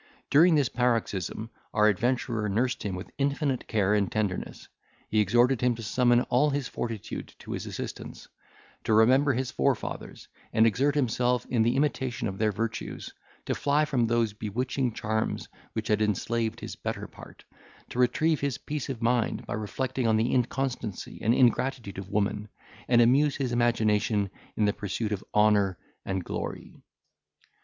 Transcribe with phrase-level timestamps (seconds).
[0.31, 4.67] During this paroxysm, our adventurer nursed him with infinite care and tenderness,
[5.07, 8.27] he exhorted him to summon all his fortitude to his assistance,
[8.85, 13.13] to remember his forefathers, and exert himself in the imitation of their virtues,
[13.45, 17.43] to fly from those bewitching charms which had enslaved his better part,
[17.89, 22.49] to retrieve his peace of mind by reflecting on the inconstancy and ingratitude of woman,
[22.87, 26.73] and amuse his imagination in the pursuit of honour and glory.